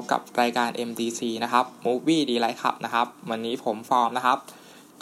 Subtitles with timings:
[0.00, 4.38] บกับรายการ MDC นะครับ Movie d l i g h t Club นะครับ วันนี้ผมฟอร์มนะครับ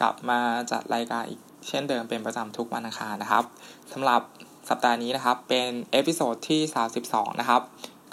[0.00, 0.40] กลับมา
[0.70, 3.44] จัดรายการอีกเช่นเดิมเป็นประจำทุกวันอังคารนะครับ
[3.92, 4.20] สำหรับ
[4.68, 6.60] สัปดาห์นี้นะครับ เป็น episode ที่
[7.00, 7.62] 32 นะครับ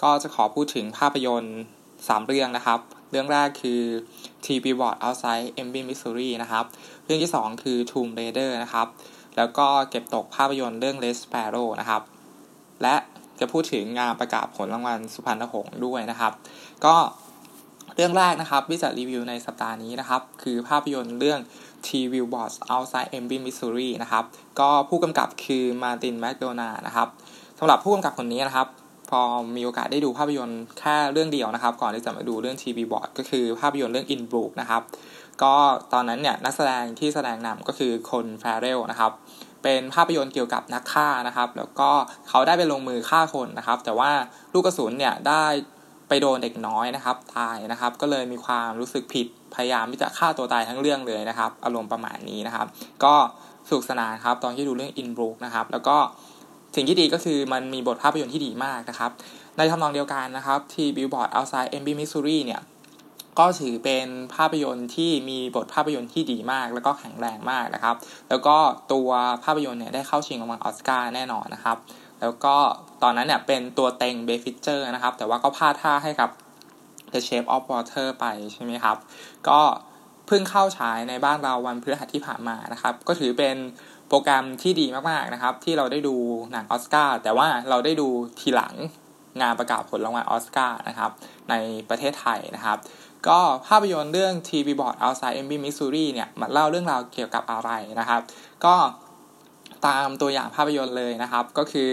[0.01, 2.79] ก็จะขอพูดถึงภาพยนตร์ 3 เรื่องนะครับ
[3.11, 3.81] เรื่องแรกคือ
[4.45, 6.65] Three Billboards Outside Ebbing Missouri นะครับ
[7.05, 8.87] เรื่องที่ 2 คือ Tomb Raider นะครับ
[9.37, 12.01] แล้วก็เก็บตกภาพยนตร์เรื่อง Red Sparrow นะครับ
[12.81, 12.95] และ
[13.41, 16.33] จะพูดถึงงานประกาศผลรางวัลสุพรรณหงษ์ด้วยนะครับ
[16.85, 16.95] ก็
[17.95, 21.39] เรื่องแรกนะครับที่จะรีวิวในสัปดาห์นี้นะครับ คือภาพยนตร์เรื่อง
[21.85, 24.23] T Billboards Outside MB Missouri นะครับ
[24.59, 27.07] ก็ผู้กำกับคือมาตินแมคโดนานะครับ
[27.59, 28.67] สำหรับผู้กำกับคนนี้นะครับ
[29.09, 29.21] พอ
[29.55, 34.81] มีโอกาสได้ดูภาพยนตร์แค่เรื่องเดียวนะครับ ก่อนที่จะมาดูเรื่อง t ีบอร์ดก็คือภาพยนตร์เรื่อง In b r o o k นะครับ
[35.43, 35.53] ก็
[35.93, 39.11] ตอนนั้นเนี่ยนักแสดงที่แสดงนำก็คือคนแฟรเรลนะครับ
[39.63, 41.89] เป็นภาพยนตร์เกี่ยวกับนักฆ่านะครับ แล้วก็
[42.29, 44.11] เขาได้ไปลงมือฆ่าคนนะครับ แต่ว่า
[44.53, 45.45] ลูกกระสุนเนี่ยได้
[46.07, 52.67] ไปโดนเด็กน้อยนะครับ ตายนะครับ ก็เลยมีความรู้สึกผิดพยายามที่จะฆ่าตัวตายทั้งเรื่องเลยนะครับ อารมณ์ประมาณนี้นะครับ
[53.03, 53.15] ก็
[53.69, 55.97] สนุกสนานครับตอนที่ดูเรื่อง In Bruges นะครับ แล้วก็
[56.75, 59.11] สิ่งที่ดีก็คือมันมีบทภาพยนตร์ที่ดีมากนะครับ
[59.57, 62.61] ในทำนองเดียวกันนะครับ Three Billboards Outside Ebbing, Missouri เนี่ย
[63.39, 67.95] ก็ถือเป็นภาพยนตร์ที่มีบทภาพยนตร์ที่ดีมาก แล้วก็แข็งแรงมากนะครับ
[68.29, 68.55] แล้วก็
[68.93, 69.09] ตัว
[69.43, 71.77] ภาพยนตร์เนี่ยได้เข้าชิงรางวัลออสการ์แน่นอนนะครับ
[72.21, 72.55] แล้วก็
[73.03, 76.29] ตอนนั้นเนี่ยเป็นตัวเต็ง Best Picture นะครับ แต่ว่าก็พลาดท่าให้กับ
[77.13, 78.97] The Shape of Water ไปใช่ไหมครับ
[79.49, 79.59] ก็
[80.27, 83.57] เพิ่งเข้าฉายในบ้านเราวันพฤหัสที่ผ่านมานะครับ ก็ถือเป็น
[84.07, 86.15] โปรแกรมที่ดีมากๆนะครับ ที่เราได้ดู
[86.51, 88.07] หนังออสการ์แต่ว่าเราได้ดู
[88.39, 88.75] ทีหลัง
[89.41, 91.11] งานประกาศผลรางวัลออสการ์นะครับ
[91.49, 91.55] ใน
[91.89, 92.77] ประเทศไทยนะครับ
[93.27, 98.21] ก็ภาพยนตร์เรื่อง TV Board Outside mb Missouri เนี่ยมาเล่าเรื่องราวเกี่ยวกับอะไรนะครับ
[98.65, 98.75] ก็
[99.85, 101.91] ตามตัวอย่างภาพยนตร์เลยนะครับ ก็คือ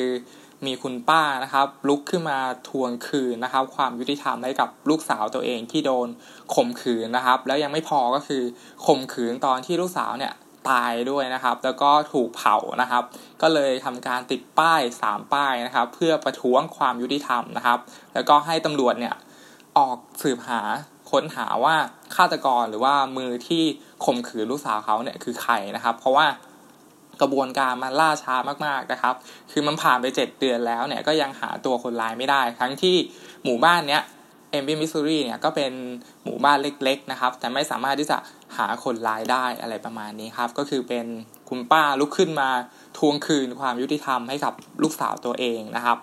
[0.66, 6.08] มีคุณป้านะครับ ลุกขึ้นมาทวงคืนนะครับ ความยุติธรรมให้กับลูกสาวตัวเองที่โดน
[6.54, 8.42] ข่มขืนนะครับ แล้วยังไม่พอก็คือ
[8.86, 10.32] ข่มขืนตอนที่ลูกสาวเนี่ย
[10.70, 13.04] ตายด้วยนะครับ แล้วก็ถูกเผานะครับ
[13.42, 17.78] ก็เลยทำการติดป้าย 3 ป้ายนะครับ เพื่อประท้วงความยุติธรรมนะครับ
[18.14, 19.14] แล้วก็ให้ตำรวจเนี่ย
[19.78, 20.60] ออกสืบหา
[21.10, 21.76] ค้นหาว่า
[22.16, 23.62] ฆาตกรหรือว่ามือที่
[24.04, 26.26] ข่มขืนลูกสาวเขาเนี่ยคือใครนะครับ เพราะว่า
[27.20, 28.36] กระบวนการมันล่าช้า
[28.66, 29.14] มากๆนะครับ
[29.52, 32.96] คือมันผ่านไปเจ็ดเดือนแล้วเนี่ยก็ยังหาตัวคนร้ายไม่ได้ ทั้งที่
[33.44, 34.02] หมู่บ้านเนี้ย
[34.50, 35.72] เอมบิมิสซูรีเนี่ยก็เป็น
[36.24, 38.18] หมู่บ้านเล็ก ๆ นะครับ แต่ไม่สามารถที่จะ
[38.56, 41.06] หาคนร้ายได้อะไรประมาณนี้ครับ ก็คือเป็น
[41.48, 42.50] คุณป้าลุกขึ้นมา
[42.98, 45.96] ทวงคืนความยุติธรรมให้กับลูกสาวตัวเองนะครับ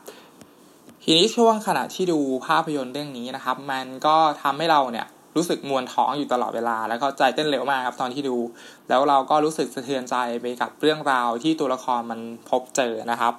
[1.07, 8.37] ทีนี้ช่วงขณะที่ดูภาพยนตร์เรื่องนี้นะครับ มันก็ทำให้เราเนี่ยรู้สึกมวนท้องอยู่ตลอดเวลา แล้วก็ใจเต้นเร็วมากครับตอนที่ดู
[8.89, 13.33] แล้วเราก็รู้สึกสะเทือนใจไปกับเรื่องราวที่ตัวละครมันพบเจอนะครับ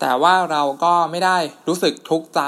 [0.00, 1.36] แต่ว่าเราก็ไม่ได้
[1.68, 2.40] รู้สึกทุกข์ใจ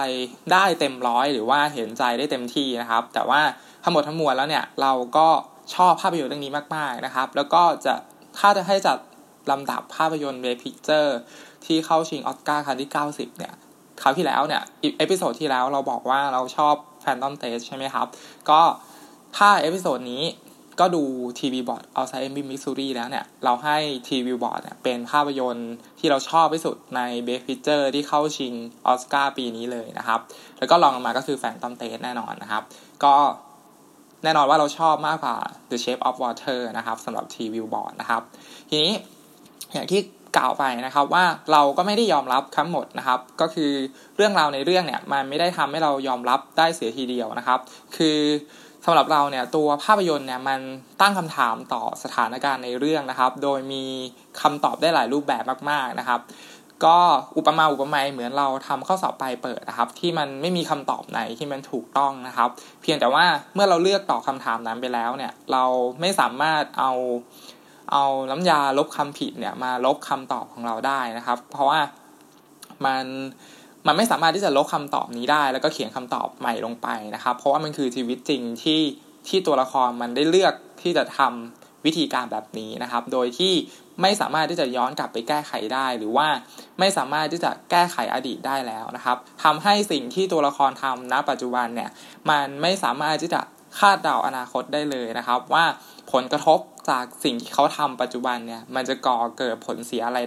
[0.52, 3.40] ได้เต็มร้อย หรือว่าเห็นใจได้เต็มที่นะครับ แต่ว่า
[3.84, 5.28] ทั้งหมดทั้งมวลแล้วเนี่ยเราก็
[5.74, 7.94] ชอบภาพยนตร์เรื่องนี้มากๆนะครับ แล้วก็จะ
[8.38, 8.98] ถ้าจะให้จัด
[9.50, 11.16] ลำดับภาพยนตร์ Best Picture
[11.64, 13.54] ที่เข้าชิงออสการ์ครั้งที่ 90 เนี่ย
[14.02, 14.62] คราวที่แล้วเนี่ย
[14.98, 18.06] episode ที่แล้วเราบอกว่าเราชอบ Phantom Thread ใช่ไหมครับ
[18.50, 18.60] ก็
[19.36, 20.24] ถ้า episode นี้
[20.80, 21.02] ก็ดู
[21.38, 23.76] Three Billboards Outside Ebbing, Missouri แล้วเนี่ย เราให้
[24.08, 28.52] Three Billboards เนี่ยเป็นภาพยนตร์ที่เราชอบที่สุดใน Best Picture ที่เข้าชิง
[28.86, 30.20] ออสการ์ปีนี้เลยนะครับ
[30.58, 32.62] แล้วก็รองลงมาก็คือ Phantom Thread แน่นอนนะครับ
[33.04, 33.14] ก็
[34.24, 35.36] แน่นอนว่าเราชอบมากกว่า
[35.70, 38.22] The Shape of Water นะครับสำหรับทีวีบอร์ดนะครับ
[38.70, 38.92] ทีนี้
[39.72, 40.00] อย่างที่
[40.36, 43.72] กล่าวไปนะครับว่าเราก็ไม่ได้ยอมรับทั้งหมดนะครับ ก็คือ
[44.16, 47.60] เรื่องราวในเรื่องเนี่ยมันไม่ได้ทำให้เรายอมรับได้เสียทีเดียวนะครับ
[47.96, 48.18] คือ
[48.86, 50.60] สำหรับเราเนี่ยตัวภาพยนตร์เนี่ยมัน
[51.00, 53.84] ตั้งคำถามต่อสถานการณ์ในเรื่องนะครับ โดยมี
[54.40, 56.20] คำตอบได้หลายรูปแบบมาก ๆนะครับ
[56.84, 56.98] ก็
[57.36, 62.48] อุปมาอุปไมยเหมือนเราทำข้อสอบปลายเปิดนะครับ ที่มันไม่มีคำตอบไหนที่มันถูกต้องนะครับ
[62.82, 65.64] เพียงแต่ว่าเมื่อเราเลือกตอบคาถามนั้นไปแล้วเนี่ย เรา
[66.00, 66.92] ไม่สามารถเอา
[67.92, 71.80] เอาน้ำยาลบคำผิดเนี่ยมาลบคำตอบของเราได้นะครับ เพราะว่า
[72.84, 73.04] มัน
[73.86, 78.80] มันไม่สามารถที่จะลบคำตอบนี้ได้ แล้วก็เขียนคำตอบใหม่ลงไปนะครับ เพราะว่ามันคือชีวิตจริงที่
[79.28, 83.54] ที่ตัวละครมันได้เลือกที่จะทำวิธีการแบบนี้นะครับ โดยที่
[84.02, 86.28] ไม่สามารถที่จะย้อนกลับไปแก้ไขได้ หรือว่า
[86.78, 91.90] ไม่สามารถที่จะแก้ไขอดีตได้แล้วนะครับทำให้สิ่งที่ตัวละครทำณปัจจุบันเนี่ย
[92.30, 93.40] มันไม่สามารถที่จะ
[93.78, 95.64] คาดเดาอนาคตได้เลยนะครับ ว่า
[96.14, 96.58] ผลกระทบ
[96.90, 100.18] จากสิ่งที่เขาทำปัจจุบันเนี่ยมันจะก่อเกิดผลเสียอะไร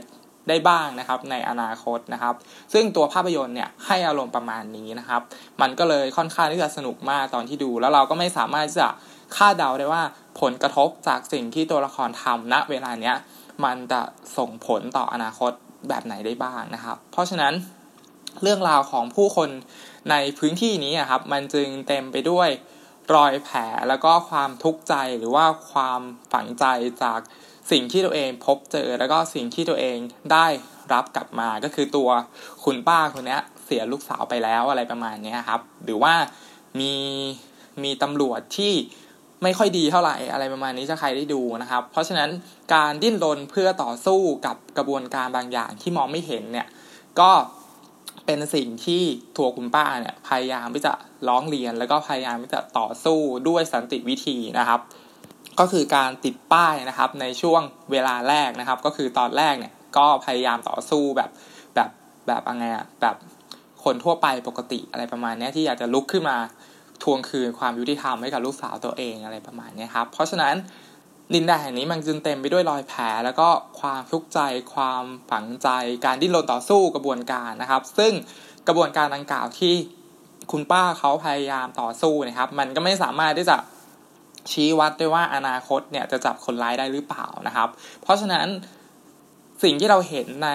[0.50, 2.36] ได้บ้างนะครับในอนาคตนะครับ
[2.74, 5.22] ซึ่งตัวภาพยนตร์เนี่ยให้อารมณ์ประมาณนี้นะครับ
[5.62, 8.90] มันก็เลยค่อนข้างที่จะสนุกมากตอนที่ดู แล้วเราก็ไม่สามารถจะ
[9.36, 10.04] คาดเดาได้ว่า
[10.42, 13.16] ผลกระทบจากสิ่งที่ตัวละครทำณเวลาเนี้ย
[13.66, 14.02] มันจะ
[14.38, 15.52] ส่งผลต่ออนาคต
[15.90, 17.54] แบบไหนได้บ้างนะครับ เพราะฉะนั้น
[18.44, 19.50] เรื่องราวของผู้คน
[20.10, 22.50] ในพื้นที่นี้ครับมันจึงเต็มไปด้วย
[23.16, 23.60] รอยแผล
[23.90, 26.02] แล้วก็ความทุกข์ใจหรือว่าความ
[26.34, 26.66] ฝังใจ
[27.04, 27.20] จาก
[27.72, 29.98] สิ่งที่ตัวเองพบเจอแล้วก็สิ่งที่ตัวเอง
[30.32, 30.48] ได้
[30.94, 32.10] รับกลับมาก็คือตัว
[32.64, 36.14] คุณป้าคนนี้เสียลูกสาวไปแล้วอะไรประมาณนี้ครับ หรือว่า
[36.80, 36.94] มี
[37.84, 38.74] มีตำรวจที่
[39.44, 42.30] ไม่ค่อยดีเท่าไหร่อะไรประมาณนี้ถ้าใครได้ดูนะครับ เพราะฉะนั้น
[42.74, 46.68] การดิ้นรนเพื่อต่อสู้กับกระบวนการบางอย่างที่มองไม่เห็นเนี่ย
[47.20, 47.32] ก็
[48.28, 49.04] เป็นสิ่งที่
[49.38, 50.94] ตัวคุณป้าเนี่ยพยายามที่จะ
[51.28, 54.80] ร้องเรียนแล้วก็พยายามที่จะต่อสู้ด้วยสันติวิธีนะครับ
[55.60, 61.30] ก็คือการติดป้ายนะครับในช่วงเวลาแรกนะครับ ก็คือตอนแรกเนี่ยก็พยายามต่อสู้แบบ
[61.76, 61.90] แบบ
[62.28, 63.16] แบบอะไรอะแบบ
[63.84, 66.38] คนทั่วไปปกติอะไรประมาณนี้ที่อยากจะลุกขึ้นมา
[67.04, 70.56] ทวงคืนความยุติธรรมให้กับลูกสาวตัวเองอะไรประมาณนี้ครับ เพราะฉะนั้น
[71.34, 73.48] ดินแดนแห่งนี้มันจึงเต็มไปด้วยรอยแผล แล้วก็
[73.80, 74.40] ความทุกข์ใจ
[74.74, 75.68] ความฝังใจ
[76.06, 78.14] การดิ้นรนต่อสู้กระบวนการนะครับ ซึ่ง
[78.68, 79.74] กระบวนการดังกล่าวที่
[80.52, 83.58] คุณป้าเขาพยายามต่อสู้นะครับ มันก็ไม่สามารถที่จะ
[84.52, 87.70] ชี้วัดได้ว่าอนาคตเนี่ยจะจับคนร้ายได้หรือเปล่านะครับ
[88.02, 88.48] เพราะฉะนั้น
[89.64, 90.52] สิ่งที่เราเห็นใน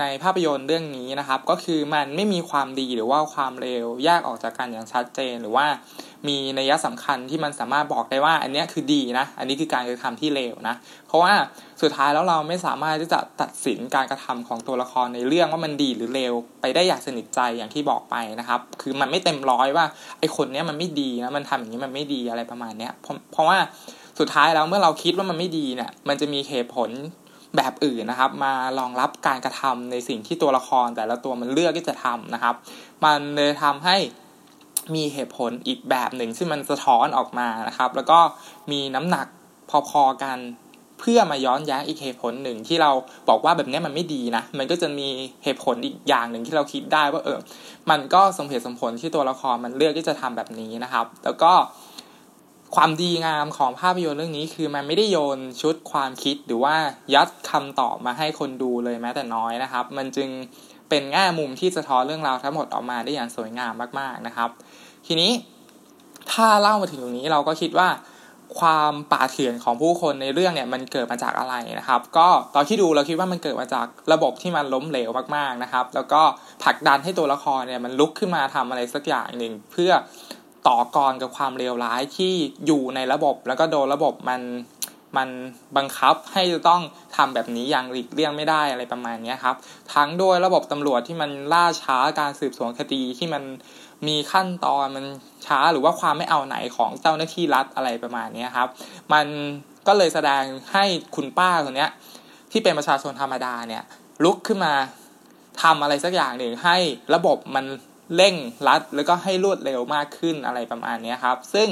[0.00, 5.66] ในภาพยนตร์เรื่องนี้นะครับ ก็คือมันไม่มีความดีหรือว่าความเลวแยกออกจากกันอย่างชัดเจนหรือว่า
[6.28, 10.74] มีนัยสำคัญที่มันสามารถบอกได้ว่า อันนี้คือดีนะ อันนี้คือการกระทำที่เลวนะ
[11.08, 11.32] เพราะว่า
[11.82, 19.84] สุดท้ายแล้วเราไม่สามารถที่จะตัดสินการกระทำของตัวละครในเรื่องว่ามันดีหรือเลวไปได้อย่างสนิทใจอย่างที่บอกไปนะครับ คือมันไม่เต็มร้อยว่า
[20.18, 22.92] ไอคนนี้มันไม่ดีนะมันทำอย่างนี้มันไม่ดีอะไรประมาณเนี้ย
[23.32, 23.58] เพราะว่า
[24.18, 26.90] สุดท้ายแล้วเมื่อเราคิดว่ามันไม่ดีเนี่ย มันจะมีเหตุผล
[27.56, 32.54] แบบอื่นนะครับ มารองรับการกระทำในสิ่งที่ตัวละครแต่ละตัวมันเลือกที่จะทำนะครับ
[33.04, 33.96] มันเลยทำให้
[34.94, 38.18] มีเหตุผลอีกแบบหนึ่งซึ่งมันสะท้อนออกมานะครับ แล้วก็
[38.70, 39.26] มีน้ำหนัก
[39.90, 40.38] พอๆกัน
[41.00, 42.90] เพื่อมาย้อนแย้งอีกเหตุผลหนึ่งที่เรา
[43.28, 45.08] บอกว่าแบบนี้มันไม่ดีนะ มันก็จะมี
[45.44, 47.38] เหตุผลอีกอย่างหนึ่งที่เราคิดได้ว่าเออ
[47.90, 51.52] มันก็สมเหตุสมผลที่ตัวละครมันเลือกที่จะทำแบบนี้นะครับ แล้วก็
[52.76, 56.74] ความดีงามของภาพยนตร์เรื่องนี้คือมันไม่ได้โยนชุดความคิดหรือว่า
[57.14, 60.28] ยัดคำตอบมาให้คนดูเลยแม้แต่น้อยนะครับ มันจึง
[60.88, 64.50] เป็นแง่มุมที่สะท้อนเรื่องราวทั้งหมดออกมาได้อย่างสวยงามมากๆนะครับ
[65.06, 65.32] ทีนี้
[66.32, 67.88] ถ้าเล่ามาถึงตรงนี้เราก็คิดว่า
[68.58, 76.22] ความป่าเถื่อนของผู้คนในเรื่องเนี่ยมันเกิดมาจากอะไรนะครับ ก็ตอนที่ดูเราคิดว่ามันเกิดมาจากระบบที่มันล้มเหลวมากๆนะครับ แล้วก็
[76.64, 79.92] ผลักดันให้ตัวละครเนี่ยมันลุกขึ้นมาทำอะไรสักอย่างหนึ่งเพื่อ
[80.68, 82.32] ต่อกรกับความเลวร้ายที่
[82.66, 84.40] อยู่ในระบบ แล้วก็โดนระบบมัน
[85.16, 85.28] มัน
[85.76, 86.82] บังคับให้ต้อง
[87.16, 89.56] ทำแบบนี้อย่างหลีกเลี่ยงไม่ได้อะไรประมาณนี้ครับ
[89.94, 93.42] ทั้งโดยระบบตำรวจที่มันล่าช้าการสืบสวนคดีที่มัน
[94.06, 95.04] มีขั้นตอนมัน
[95.46, 98.68] ช้าหรือว่าความไม่เอาไหนของเจ้าหน้าที่รัฐอะไรประมาณนี้ครับ
[99.12, 99.26] มัน
[99.86, 100.84] ก็เลยแสดงให้
[101.16, 101.86] คุณป้าคนนี้
[102.52, 103.82] ที่เป็นประชาชนธรรมดาเนี่ย
[104.24, 104.74] ลุกขึ้นมา
[105.62, 106.76] ทำอะไรสักอย่างหนึ่งให้
[107.14, 107.64] ระบบมัน
[108.16, 108.34] เร่ง
[108.68, 111.68] รัดแล้วก็ให้รวดเร็วมากขึ้นอะไรประมาณนี้ครับ ซึ่ง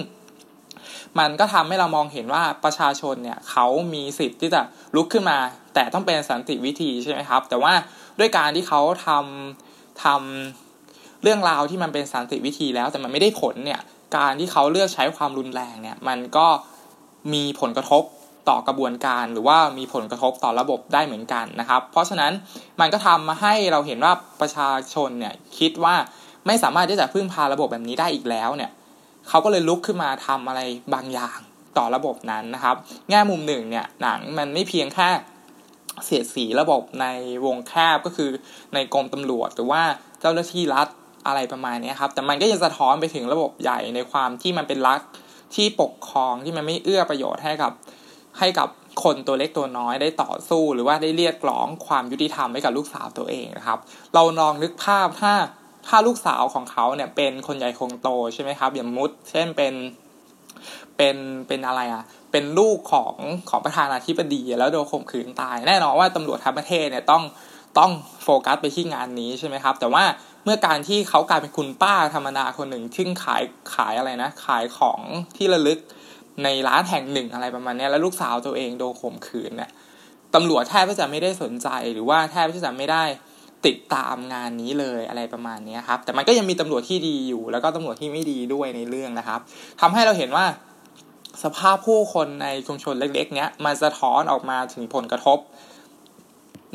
[1.18, 4.60] มันก็ทำให้เรามองเห็นว่าประชาชนเนี่ยเขามีสิทธิ์ที่จะ
[4.96, 5.38] ลุกขึ้นมา
[5.74, 7.72] แต่ต้องเป็นสันติวิธีใช่ไหมครับ แต่ว่า
[8.18, 13.80] ด้วยการที่เขาทำทำเรื่องราวที่มันเป็นสันติวิธีแล้วแต่มันไม่ได้ผลเนี่ย
[14.16, 16.46] การที่เขาเลือกใช้ความรุนแรงเนี่ยมันก็
[17.32, 18.02] มีผลกระทบ
[18.48, 22.32] ต่อกระบวนการหรือว่ามีผลกระทบต่อระบบได้เหมือนกันนะครับ เพราะฉะนั้น
[22.80, 25.94] มันก็ทำมาให้เราเห็นว่าประชาชนเนี่ยคิดว่า
[26.46, 28.70] ไม่สามารถที่จะพึ่งพาระบบแบบนี้ได้อีกแล้วเนี่ย
[29.28, 30.60] เขาก็เลยลุกขึ้นมาทำอะไร
[30.94, 31.38] บางอย่าง
[31.78, 32.76] ต่อระบบนั้นนะครับ
[33.10, 35.08] แง่มุมหนึ่งเนี่ยหนังมันไม่เพียงแค่
[36.04, 37.06] เสียดสีระบบใน
[37.46, 38.30] วงแคบก็คือ
[38.74, 39.82] ในกรมตำรวจหรือว่า
[40.20, 40.88] เจ้าหน้าที่รัฐ
[41.26, 45.00] อะไรประมาณนี้ครับ แต่มันก็ยังสะท้อนไปถึงระบบใหญ่ในความที่มันเป็นรัฐ
[45.54, 47.72] ที่ปกครองที่มันไม่เอื้อประโยชน์ให้กับ
[48.38, 48.68] ให้กับ
[49.04, 53.78] คนตัวเล็กตัวน้อยได้ต่อสู้ หรือว่าได้เรียกร้องความยุติธรรมให้กับลูกสาวตัวเองนะครับ
[54.14, 55.34] เราลองนึกภาพถ้า
[55.86, 59.74] ถ้าลูกสาวของเขาเนี่ยเป็นคนใหญ่คงโตใช่ไหมครับ อย่างมุด เช่นเป็น
[60.96, 61.16] เป็น
[61.48, 63.14] เป็นอะไรอะ เป็นลูกของ
[63.50, 67.22] ของประธานาธิบดีแล้วโดนข่มขืนตาย แน่นอนว่าตำรวจทั้งประเทศเนี่ยต้อง
[67.78, 67.90] ต้อง
[68.22, 70.04] โฟกัสไปที่งานนี้ใช่ไหมครับ แต่ว่า
[70.44, 73.42] เมื่อการที่เขากลายเป็นคุณป้าธรรมดาคนหนึ่งซึ่งขาย
[73.74, 75.00] ขายอะไรนะ ขายของ
[75.36, 75.78] ที่ระลึก
[76.44, 79.70] ในร้านแห่งหนึ่งอะไรประมาณนี้แล้วลูกสาวตัวเองโดนข่มขืนเนี่ย
[80.34, 83.04] ตำรวจแทบจะไม่ได้สนใจหรือว่าแทบจะไม่ได้
[83.66, 89.40] ติดตามงานนี้เลยอะไรประมาณนี้ครับ แต่มันก็ยังมีตำรวจที่ดีอยู่ แล้วก็ตำรวจที่ไม่ดีด้วยในเรื่องนะครับ
[89.80, 90.46] ทำให้เราเห็นว่า
[91.42, 95.38] สภาพผู้คนในชุมชนเล็ก ๆ เนี้ยมันสะท้อนออกมาถึงผลกระทบ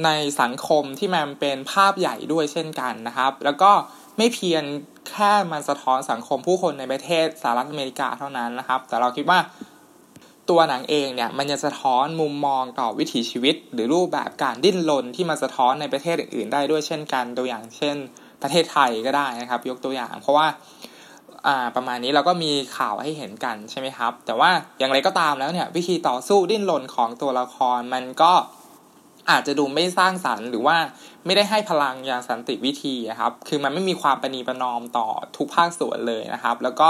[0.06, 0.10] ใน
[0.42, 3.72] สังคมที่มันเป็นภาพใหญ่ด้วยเช่นกันนะครับ แล้วก็
[4.18, 4.64] ไม่เพียง
[5.10, 9.40] แค่มันสะท้อนสังคมผู้คนในประเทศสหรัฐอเมริกาเท่านั้นนะครับ แต่เราคิดว่า
[10.50, 17.96] ตัวหนังเองเนี่ยมันจะสะท้อนมุมมองต่อวิถีชีวิต หรือรูปแบบการดิ้นรนที่มาสะท้อนในประเทศอื่น ๆ ได้ด้วยเช่นกันตัวอย่างเช่น
[18.42, 20.48] ประเทศไทยก็ได้นะครับ ยกตัวอย่าง เพราะว่า
[21.76, 24.50] ประมาณนี้เราก็มีข่าวให้เห็นกันใช่ไหมครับ แต่ว่า
[24.80, 28.34] อย่างไรก็ตามแล้วเนี่ยวิธีต่อสู้ดิ้นรนของตัวละครมันก็
[29.30, 30.78] อาจจะดูไม่สร้างสรรค์หรือว่า
[31.26, 36.90] ไม่ได้ให้พลังอย่างสันติวิธีครับ คือมันไม่มีความประนีประนอมต่อทุกภาคส่วนเลยนะครับ แล้วก็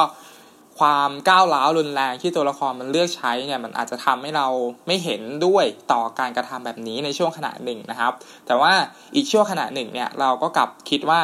[0.79, 4.47] ความก้าวร้าวรุนแรงที่ตัวละครมันเลือกใช้เนี่ยมันอาจจะทำให้เรา
[4.87, 8.13] ไม่เห็นด้วยต่อการกระทำแบบนี้ในช่วงขณะหนึ่งนะครับ
[8.47, 8.73] แต่ว่า
[9.15, 11.21] อีกช่วงขณะหนึ่งเนี่ยเราก็กลับคิดว่า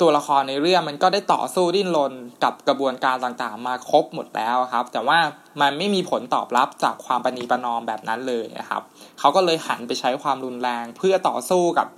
[0.00, 2.12] ตัวละครในเรื่องมันก็ได้ต่อสู้ดิ้นรน
[2.44, 5.18] กับกระบวนการต่างๆ มาครบหมดแล้วครับ แต่ว่า
[5.60, 8.82] มันไม่มีผลตอบรับจากความปณีประนอมแบบนั้นเลยนะครับ
[9.18, 11.88] เขาก็เลยหันไปใช้ความรุนแรงเพื่อต่อสู้กับ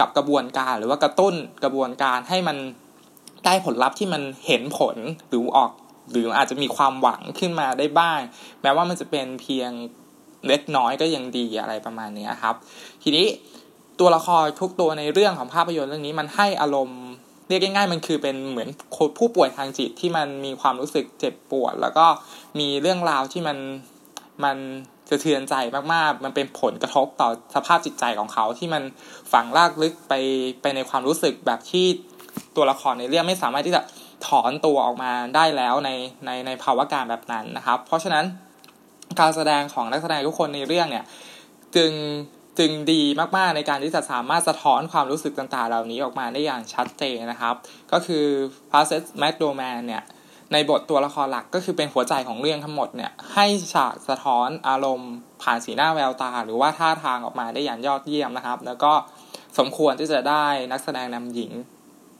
[0.00, 2.56] กับกระบวนการหรือว่ากระตุ้นกระบวนการให้มัน
[3.44, 4.96] ได้ผลลัพธ์ที่มันเห็นผล
[5.28, 5.70] หรือออก
[6.10, 8.20] หรืออาจจะมีความหวังขึ้นมาได้บ้าง
[8.62, 9.70] แม้ว่ามันจะเป็นเพียง
[10.48, 12.54] เล็กน้อยก็ยังดีอะไรประมาณนี้ครับ
[13.02, 13.26] ทีนี้
[14.00, 17.02] ตัวละครทุกตัวในเรื่องของภาพยนตร์เรื่องนี้มันให้อารมณ์
[17.48, 18.68] เรียกง่ายๆมันคือเป็นเหมือน
[19.18, 22.06] ผู้ป่วยทางจิตที่มันมีความรู้สึกเจ็บปวด แล้วก็
[22.58, 23.58] มีเรื่องราวที่มัน
[24.44, 24.56] มัน
[25.10, 25.54] สะเทือนใจ
[25.94, 28.82] มากๆ มันเป็นผลกระทบต่อสภาพจิตใจของเขาที่มัน
[29.32, 30.14] ฝังรากลึกไป
[30.62, 31.86] ไปในความรู้สึกแบบที่
[32.56, 33.82] ตัวละครในเรื่องไม่สามารถที่จะ
[34.26, 35.90] ถอนตัวออกมาได้แล้วใน
[36.26, 38.24] ในในภาวะการณ์แบบนั้นนะครับ เพราะฉะนั้น
[39.20, 41.04] การแสดงของนักแสดงทุกคนในเรื่องเนี่ย
[41.76, 41.92] จึง
[42.58, 43.02] จึงดี
[43.36, 47.54] มากๆในการที่จะสามารถสะท้อนความรู้สึกต่างๆ เหล่านี้ออกมาได้อย่างชัดเจนนะครับ
[47.92, 48.24] ก็คือ
[48.70, 50.02] Frances McDormand เนี่ย
[50.52, 58.92] ในบทตัวละครหลักก็คือเป็นหัวใจของเรื่องทั้งหมดเนี่ยให้ฉากสะท้อนอารมณ์ ผ่านสีหน้าแววตา หรือว่าท่าทางออกมาได้อย่างยอดเยี่ยมนะครับ แล้วก็
[59.58, 61.52] สมควรที่จะได้นักแสดงนำหญิง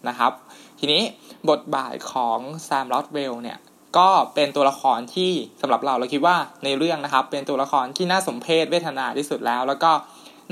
[0.08, 0.32] นะครับ
[0.78, 1.02] ทีนี้
[1.50, 3.58] บทบาทของแซมลอตเวลเนี่ย
[3.98, 9.90] ก็เป็นตัวละครที่สำหรับเราเราคิดว่าในเรื่องนะครับ เป็นตัวละครที่น่าสมเพชเวทนาที่สุดแล้ว แล้วก็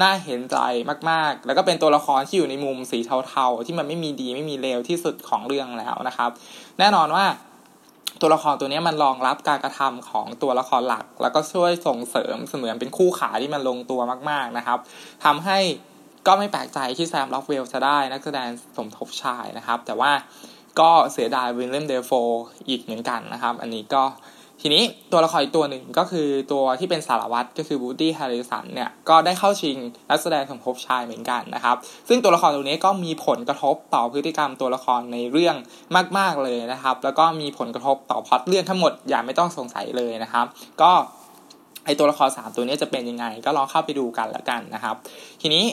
[0.02, 0.56] น่าเห็นใจ
[1.10, 6.30] มากๆ แล้วก็เป็นตัวละครที่อยู่ในมุมสีเทาๆ ที่มันไม่มีดีไม่มีเลวที่สุดของเรื่องแล้วนะครับ
[6.78, 7.24] แน่นอนว่า
[8.20, 14.78] ตัวละครตัวนี้มันรองรับการกระทำของตัวละครหลัก แล้วก็ช่วยส่งเสริมเสมือนเป็นคู่ขาที่มันลงตัวมาก ๆนะครับ
[15.24, 15.58] ทำให้
[16.26, 20.12] ก็ไม่แปลกใจที่ Sam Rockwell จะได้นักแสดงสมทบชายนะครับ แต่ว่า
[20.80, 22.10] ก็เสียดาย Willem Dafoe
[22.68, 24.04] อีกเหมือนกันนะครับ อันนี้ก็
[24.62, 29.76] ทีนี้ตัวละครอีกตัวหนึ่งก็คือตัวที่เป็นสารวัตรก็คือ Woody Harrelson เนี่ย ก็ได้เข้าชิง
[30.10, 31.76] นักแสดงสมทบชายเหมือนกันนะครับ
[32.08, 35.56] ซึ่งตัวละครตัวนี้ก็มีผลกระทบต่อพฤติกรรมตัวละครในเรื่อง
[36.18, 40.46] มาก ๆเลยนะครับ แล้วก็มีผลกระทบต่อพอดเรื่องทั้งหมดอย่างไม่ต้องสงสัยเลยนะครับ
[40.82, 40.90] ก็
[41.84, 44.96] ไอตัวละคร3ตัวนี้จะเป็นยังไง ก็ลองเข้าไปดูกันละกันนะครับ
[45.42, 45.64] ทีนี้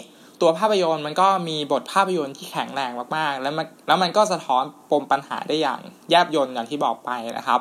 [0.43, 7.59] ตัวภาพยนตร์มันก็มีบทภาพยนตร์ที่แข็งแรงมากๆ แล้วมันแล้วมันก็สะท้อนปมปัญหาได้อย่างแยบยนอย่างที่บอกไปนะครับ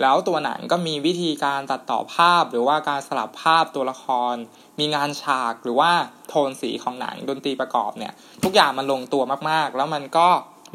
[0.00, 4.34] แล้วตัวหนังก็มีวิธีการตัดต่อภาพ หรือว่าการสลับภาพตัวละคร
[4.78, 5.90] มีงานฉากหรือว่า
[6.28, 8.12] โทนสีของหนังดนตรีประกอบเนี่ย
[8.44, 10.28] ทุกอย่างมันลงตัวมากๆ แล้วมันก็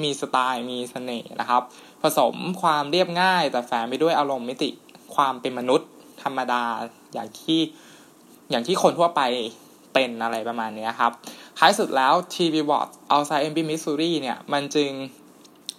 [0.03, 1.61] มีสไตล์มีเสน่ห์นะครับ
[2.01, 4.69] ผสมความเรียบง่ายแต่แฝงไปด้วยอารมณ์มิติ
[5.15, 5.89] ความเป็นมนุษย์
[6.23, 6.63] ธรรมดา
[7.13, 7.59] อย่างที่
[8.51, 9.21] อย่างที่คนทั่วไป
[9.93, 11.11] เป็นอะไรประมาณนี้ครับ
[11.63, 14.91] ท้ายสุดแล้ว Three Billboards Outside Ebbing, Missouri เนี่ย มันจึง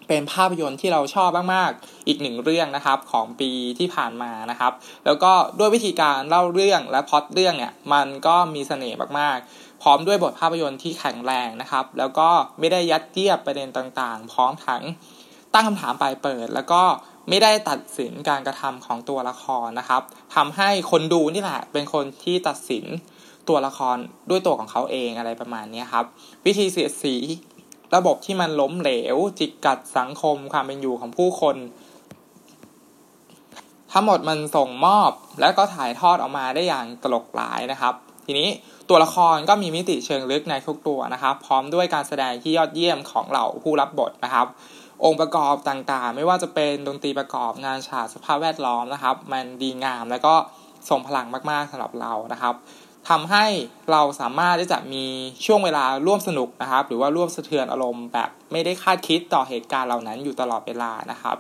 [0.09, 4.73] เป็นภาพยนตร์ที่เราชอบมากๆ อีกหนึ่งเรื่องนะครับของปีที่ผ่านมานะครับ
[5.07, 14.83] แล้วก็ด้วยวิธีการเล่าเรื่องและพล็อตเรื่องเนี่ย มันก็มีเสน่ห์มากๆ พร้อมด้วยบทภาพยนตร์ที่แข็งแรงนะครับ แล้วก็ไม่ได้ยัดเยียดประเด็นต่างๆ พร้อมทั้ง
[15.55, 16.83] ตั้งคำถามปลายเปิด แล้วก็
[17.29, 20.03] ไม่ได้ตัดสินการกระทำของตัวละครนะครับ
[20.35, 22.87] ทำให้คนดูนี่แหละเป็นคนที่ตัดสิน
[23.49, 23.97] ตัวละคร
[24.31, 26.05] ด้วยตัวของเขาเองอะไรประมาณนี้ครับ
[26.47, 27.17] วิธีเสียดสี
[27.95, 31.57] ระบบที่มันล้มเหลว จิกกัดสังคมความเป็นอยู่ของผู้คน
[33.93, 37.95] ทั้งหมดมันส่งมอบและก็ถ่ายทอดออกมาได้อย่างตลกหลายนะครับ
[38.27, 38.49] ทีนี้
[38.89, 44.47] ตัวละครก็มีมิติเชิงลึกในทุกตัวนะครับ พร้อมด้วยการแสดงที่ยอดเยี่ยมของเหล่าผู้รับบทนะครับ
[45.05, 50.35] องค์ประกอบต่างๆ ไม่ว่าจะเป็นดนตรีประกอบงานฉากสภาพแวดล้อมนะครับ มันดีงามแล้วก็
[50.89, 52.55] ทรงพลังมากๆสำหรับเรานะครับ
[53.11, 53.47] ทำให้
[53.93, 55.05] เราสามารถที่จะมี
[55.47, 61.37] ช่วงเวลาร่วมสนุกนะครับ หรือว่าร่วมสะเทือนอารมณ์แบบไม่ได้คาดคิดต่อเหตุการณ์เหล่านั้นอยู่ตลอดเวลานะครับ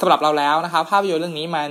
[0.00, 1.70] สำหรับเราแล้วนะครับ ภาพยนตร์เรื่องนี้มัน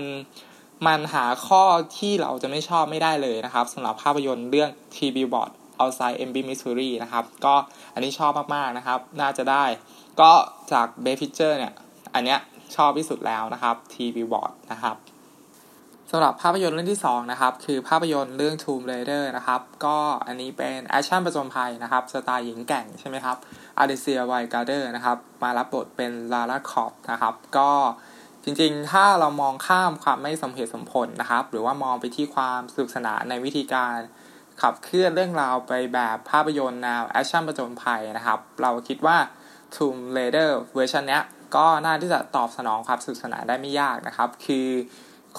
[0.88, 1.64] มันหาข้อ
[1.98, 7.56] ที่เราจะไม่ชอบไม่ได้เลยนะครับสำหรับภาพยนตร์เรื่อง Three Billboards Outside Ebbing, Missouri นะครับ ก็
[7.94, 9.64] อันนี้ชอบมากๆนะครับ น่าจะได้
[10.22, 10.32] ก็
[10.72, 11.74] จาก Best Picture เนี่ย
[12.14, 12.40] อันเนี้ย
[12.76, 14.96] ชอบที่สุดแล้วนะครับ Three Billboards นะครับ
[16.12, 23.38] สำหรับภาพยนตร์เรื่องที่2นะครับคือภาพยนตร์เรื่อง Tomb Raider นะครับก็อันนี้เป็นแอคชั่นประจนภัยนะครับสไตล์หญิงแกร่งใช่ไหมครับ
[23.80, 27.72] Alicia Vikander นะครับมารับบทเป็น Lara Croft นะครับก็
[28.44, 33.96] จริงๆ ถ้าเรามองข้ามความไม่สมเหตุสมผลนะครับ หรือว่ามองไปที่ความสนุกสนานในวิธีการ
[34.62, 39.18] ขับเคลื่อนเรื่องราวไปแบบภาพยนตร์แนวแอคชั่นประจนภัยนะครับ เราคิดว่า
[39.76, 41.20] Tomb Raider เวอร์ชันนี้
[41.56, 44.68] ก็น่าที่จะตอบสนองความสนุกสนานได้ไม่ยากนะครับ คือ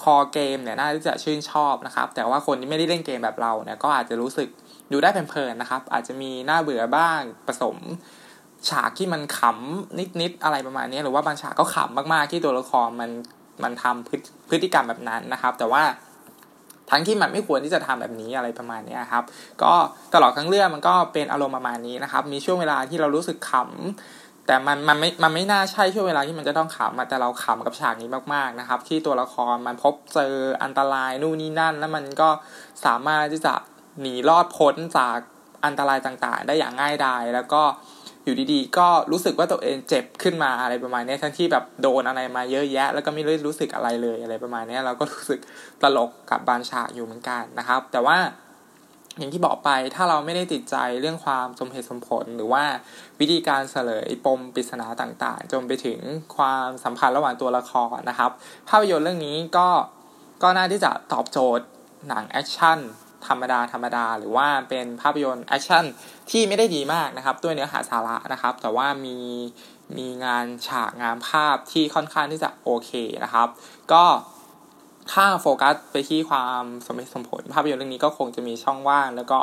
[0.01, 4.47] คอเกมเนี่ยน่าที่จะชื่นชอบนะครับ แต่ว่าคนที่ไม่ได้เล่นเกมแบบเราเนี่ยก็อาจจะรู้สึก
[4.91, 7.77] ดูได้เพลินๆนะครับ อาจจะมีหน้าเบื่อบ้างผสม
[8.69, 13.11] ฉากที่มันขำนิดๆอะไรประมาณนี้หรือว่าบางฉากก็ขำมากๆที่ตัวละครมัน
[13.63, 15.83] มันทำพฤติกรรมแบบนั้นนะครับ แต่ว่า
[16.91, 19.23] ทั้งที่มันไม่ควรที่จะทำแบบนี้อะไรประมาณนี้ครับ
[19.63, 19.73] ก็
[20.13, 24.16] ตลอดทั้งเรื่องมันก็เป็นอารมณ์ประมาณนี้นะครับ มีช่วงเวลาที่เรารู้สึกขำ
[24.47, 32.29] แต่มันมันไม่มันไม่น่าใช่ช่วงเวลาที่มันจะต้องขำแต่เราขำกับฉากนี้มากๆนะครับ ที่ตัวละครมันพบเจออันตรายนู่นนี่นั่น แล้วมันก็
[32.85, 33.53] สามารถที่จะ
[34.01, 35.17] หนีรอดพ้นจาก
[35.65, 37.63] อันตรายต่างๆ ได้อย่างง่ายดายแล้วก็
[38.23, 45.39] อยู่ดีๆ ก็รู้สึกว่าตัวเองเจ็บขึ้นมาอะไรประมาณนี้ทั้งที่แบบโดนอะไรมาเยอะแยะ แล้วก็ไม่รู้รู้สึกอะไรเลยอะไรประมาณนี้เราก็รู้สึก
[45.81, 48.17] ตลกกับบานฉากอยู่เหมือนกันนะครับ แต่ว่า
[49.17, 52.63] อย่างที่บอกไปถ้าเราไม่ได้ติดใจเรื่องความสมเหตุสมผล หรือว่า
[53.19, 55.99] วิธีการเสลยปมปริศนาต่างๆ จนไปถึง
[56.35, 58.31] ความสัมพันธ์ระหว่างตัวละครนะครับ
[58.69, 59.69] ภาพยนตร์เรื่องนี้ก็
[60.43, 61.65] ก็น่าที่จะตอบโจทย์
[62.07, 62.79] หนังแอคชั่น
[63.27, 65.85] ธรรมดาธรรมดา หรือว่าเป็นภาพยนตร์แอคชั่น
[66.31, 69.17] ที่ไม่ได้ดีมากนะครับด้วยเนื้อหาสาระนะครับ แต่ว่ามี
[69.97, 72.91] มีงานฉากงานภาพที่ค่อนข้างที่จะโอเค
[73.23, 73.47] นะครับ
[73.93, 74.03] ก็
[75.13, 79.39] ถ้าโฟกัสไปที่ความสมเหตุสมผล ภาพยนตร์เรื่องนี้ก็คงจะมีช่องว่าง แล้วก็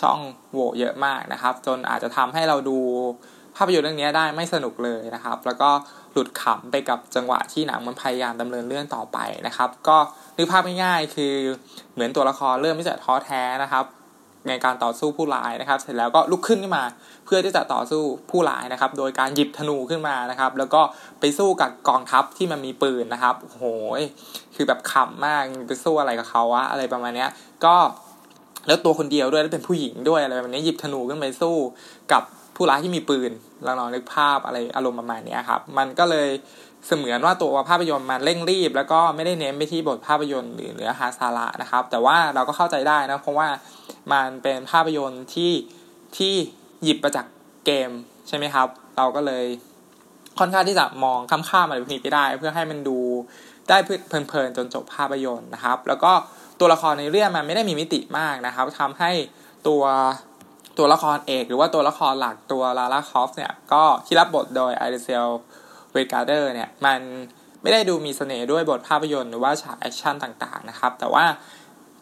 [0.00, 0.18] ช่อง
[0.52, 2.78] โหว่เยอะมากนะครับ จนอาจจะทำให้เราดู
[3.56, 5.70] ภาพยนตร์เรื่องนี้ได้ไม่สนุกเลยนะครับ แล้วก็
[6.12, 9.96] หลุดขำไปกับจังหวะที่หนังมันพยายามดำเนินเรื่องต่อไปนะครับ ก็
[10.36, 11.34] นึกภาพง่ายๆคือ
[11.94, 13.84] เหมือนตัวละครเริ่มไม่จะท้อแท้นะครับ
[14.48, 16.84] ในการต่อสู้ผู้ร้ายนะครับ เสร็จแล้วก็ลุกขึ้นขึ้นมา
[17.24, 20.80] เพื่อที่จะต่อสู้ผู้ร้ายนะครับ โดยการหยิบธนูขึ้นมานะครับ แล้วก็
[21.20, 23.64] ไปสู้กับกองทัพที่มันมีปืนนะครับโอ้โห
[24.56, 27.26] คือแบบขำมากไปสู้อะไรกับเขาวะอะไรประมาณนี้
[27.64, 27.74] ก็
[28.66, 31.56] แล้วตัวคนเดียวด้วยแล้วเป็นผู้หญิงด้วยอะไรแบบนี้หยิบธนูขึ้นไปสู้
[32.12, 32.22] กับ
[32.56, 33.30] ผู้ร้ายที่มีปืน
[33.64, 36.28] เราลองนึกภาพอะไรอารมณ์ประมาณนี้ครับ มันก็เลย
[36.86, 43.48] เสมือนว่าตัวภาพยนตร์มันเร่งรีบ แล้วก็ไม่ได้เน้นไปที่บทภาพยนตร์หรือเนื้อหาสาระนะครับ แต่ว่าเราก็เข้าใจได้นะเพราะว่า
[44.12, 45.52] มันเป็นภาพยนตร์ที่
[46.16, 46.34] ที่
[46.82, 47.26] หยิบมาจาก
[47.66, 47.90] เกม
[48.28, 49.44] ใช่ไหมครับ เราก็เลย
[50.38, 52.98] ค่อนข้างที่จะมองข้ามๆอะไรแบบนี้ไปได้ เพื่อให้มันดู
[53.68, 53.76] ได้
[54.08, 56.12] เพลินๆจนจบภาพยนตร์นะครับ แล้วก็
[56.60, 59.10] ตัวละครในเรื่องมันไม่ได้มีมิติมากนะครับทำให้
[59.68, 59.82] ตัว
[60.78, 67.00] ตัวละครเอก หรือว่าตัวละครหลักตัว Lara Croft เนี่ยก็ที่รับบทโดย Alicia Vikander เนี่ยมัน
[67.62, 71.24] ไม่ได้ดูมีเสน่ห์ด้วยบทภาพยนตร์หรือว่าฉากแอคชั่นต่างๆนะครับ แต่ว่า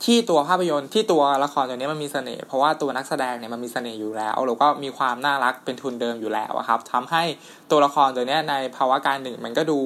[0.04, 7.22] ที่ตัวภาพยนตร์ที่ตัวละครตัวนี้มันมีเสน่ห์เพราะว่าตัวนักแสดงเนี่ยมันมีเสน่ห์อยู่แล้วแล้วก็มีความน่ารักเป็นทุนเดิมอยู่แล้วครับทำให้
[7.70, 9.78] ตัวละครตัวนี้ในภาวะการณ์หนึ่งมันก็ดู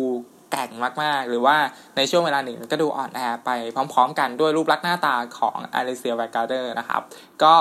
[0.53, 0.71] แกร่ง
[1.03, 1.57] มากๆ หรือว่า
[1.97, 7.03] ในช่วงเวลาหนึ่งมันก็ดูอ่อนแอไปพร้อม ๆ กันด้วยรูปลักษณ์หน้าตาของ Alicia Vikander นะครับ
[7.43, 7.55] ก็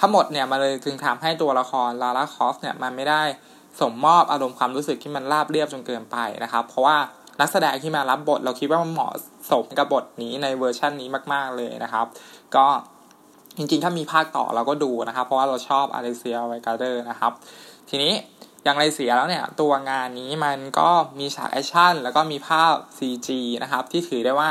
[0.00, 3.22] ทั้งหมดเนี่ยมันเลยจึงทำให้ตัวละคร Lara Croft เนี่ยมันไม่ได้
[3.80, 6.96] ส่งมอบอารมณ์ความรู้สึกที่มันราบเรียบจนเกินไปนะครับ เพราะว่า
[7.40, 9.12] นักแสดงที่มารับบท เราคิดว่ามันเหมาะ
[9.50, 12.06] สมกับบทนี้ในเวอร์ชันนี้มาก ๆเลยนะครับ
[12.56, 12.66] ก็
[13.56, 17.32] จริงๆ ถ้ามีภาคต่อเราก็ดูนะครับ เพราะว่าเราชอบ Alicia Vikander นะครับ
[17.88, 18.12] ทีนี้
[18.64, 20.88] อย่างไรเสียแล้วเนี่ย ตัวงานนี้มันก็
[21.18, 23.28] มีฉากแอคชั่น แล้วก็มีภาพ CG
[23.62, 24.50] นะครับ ที่ถือได้ว่า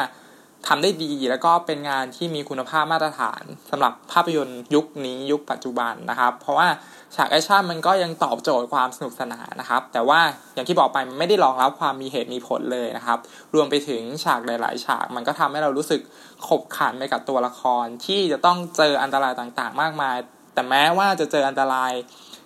[0.67, 6.67] ทำได้ดีแล้วก็เป็นงานที่มีคุณภาพมาตรฐานสำหรับภาพยนตร์ยุคนี้ยุคปัจจุบันนะครับ เพราะว่า
[7.15, 10.19] ฉากแอคชั่นมันก็ยังตอบโจทย์ความสนุกสนานนะครับ แต่ว่า
[10.53, 13.19] อย่างที่บอกไปมันไม่ได้รองรับความมีเหตุมีผลเลยนะครับ
[13.53, 16.01] รวมไปถึงฉากหลาย ๆ ฉากมันก็ทำให้เรารู้สึก
[16.47, 20.17] ขบขันไปกับตัวละคร ที่จะต้องเจออันตรายต่าง ๆ มากมาย
[20.53, 21.91] แต่แม้ว่าจะเจออันตราย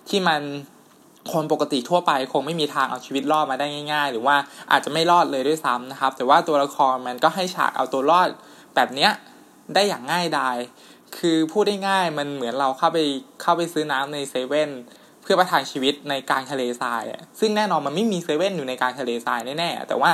[0.08, 0.40] ที่มัน
[1.32, 4.36] คนปกติทั่วไปคงไม่มีทางเอาชีวิตรอดมาได้ง่าย ๆ หรือว่า
[4.70, 8.28] อาจจะไม่รอดเลยด้วยซ้ำนะครับ แต่ว่าตัวละครมันก็ให้ฉากเอาตัวรอด
[8.74, 9.10] แบบเนี้ย
[9.74, 10.56] ได้อย่างง่ายดาย
[11.18, 12.98] คือพูดได้ง่ายมันเหมือนเราเข้าไป
[13.42, 14.70] เข้าไปซื้อน้ำในเซเว่น
[15.22, 17.02] เพื่อประทังชีวิตในกลางทะเลทราย
[17.40, 20.10] ซึ่งแน่นอนมันไม่มีเซเว่นอยู่ในกลางทะเลทรายแน่ๆแต่ว่า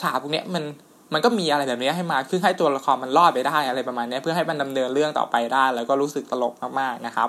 [0.00, 0.64] ฉากพวกนี้มัน
[1.12, 7.28] มันก็มีอะไรแบบนี้ให้มาเพื่อให้ตัวละครมันรอดไปได้อะไรประมาณนี้เพื่อให้มันดำเนินเรื่องต่อไปได้ แล้วก็รู้สึกตลกมากๆนะครับ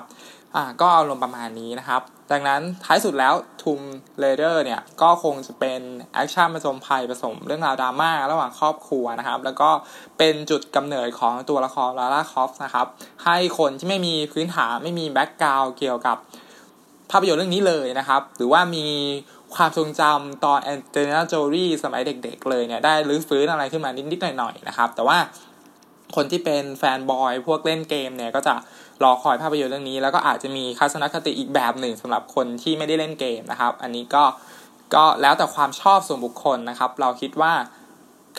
[0.56, 3.80] อ่าก็อารมณ์ประมาณนี้นะครับดังนั้นท้ายสุดแล้ว Tomb
[4.20, 5.80] Raider เนี่ย ก็คงจะเป็น
[6.12, 9.70] แอคชั่นผจญภัยผสมเรื่องราวดราม่าระหว่างครอบครัวนะครับ แล้วก็
[10.18, 12.86] เป็นจุดกำเนิดของตัวละครลาร่า ครอฟต์นะครับ
[13.24, 16.16] ให้คนที่ไม่มีพื้นฐานไม่มี background เกี่ยวกับ
[17.10, 18.86] ภาพยนตร์เรื่องนี้เลยนะครับ หรือว่ามี
[19.54, 25.18] ความทรงจำตอนแอนเจลิน่าโจลีสมัยเด็กๆเลยเนี่ย ได้รื้อฟื้นอะไรขึ้นมานิดๆหน่อยๆนะครับ แต่ว่า
[26.16, 28.54] คนที่เป็นแฟนบอยพวกเล่นเกมเนี่ยก็จะ
[29.02, 34.24] รอคอยภาพยนตร์เรื่องนี้ แล้วก็อาจจะมีทัศนคติอีกแบบหนึ่งสำหรับคนที่ไม่ได้เล่นเกมนะครับ อันนี้ก็
[34.94, 37.52] ก็แล้วแต่ความชอบส่วนบุคคลนะครับ เราคิดว่า